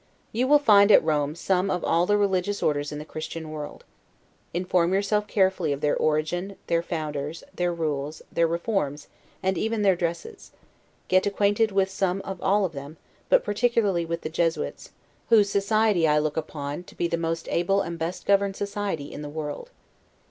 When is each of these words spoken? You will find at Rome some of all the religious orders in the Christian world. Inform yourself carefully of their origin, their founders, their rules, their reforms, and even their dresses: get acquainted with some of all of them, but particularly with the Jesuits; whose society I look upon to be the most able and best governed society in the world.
You 0.31 0.47
will 0.47 0.57
find 0.57 0.91
at 0.91 1.03
Rome 1.03 1.35
some 1.35 1.69
of 1.69 1.83
all 1.83 2.07
the 2.07 2.17
religious 2.17 2.63
orders 2.63 2.91
in 2.91 2.97
the 2.97 3.05
Christian 3.05 3.51
world. 3.51 3.83
Inform 4.51 4.95
yourself 4.95 5.27
carefully 5.27 5.71
of 5.71 5.81
their 5.81 5.95
origin, 5.95 6.55
their 6.65 6.81
founders, 6.81 7.43
their 7.53 7.71
rules, 7.71 8.23
their 8.31 8.47
reforms, 8.47 9.09
and 9.43 9.59
even 9.59 9.83
their 9.83 9.95
dresses: 9.95 10.53
get 11.07 11.27
acquainted 11.27 11.71
with 11.71 11.91
some 11.91 12.19
of 12.21 12.41
all 12.41 12.65
of 12.65 12.71
them, 12.73 12.97
but 13.29 13.43
particularly 13.43 14.03
with 14.03 14.21
the 14.21 14.29
Jesuits; 14.29 14.89
whose 15.29 15.51
society 15.51 16.07
I 16.07 16.17
look 16.17 16.35
upon 16.35 16.81
to 16.85 16.95
be 16.95 17.07
the 17.07 17.15
most 17.15 17.47
able 17.51 17.81
and 17.81 17.99
best 17.99 18.25
governed 18.25 18.55
society 18.55 19.13
in 19.13 19.21
the 19.21 19.29
world. 19.29 19.69